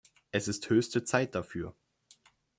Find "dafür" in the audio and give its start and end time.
1.35-1.75